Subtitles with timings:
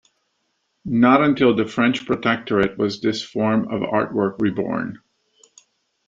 [0.83, 4.99] Not until the French protectorate was this form of artwork reborn.